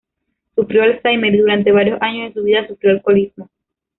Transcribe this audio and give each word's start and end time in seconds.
Sufrió 0.55 0.81
Alzheimer 0.81 1.31
y 1.31 1.37
durante 1.37 1.71
varios 1.71 2.01
años 2.01 2.29
de 2.29 2.33
su 2.33 2.43
vida 2.43 2.65
sufrió 2.67 2.89
alcoholismo. 2.89 3.51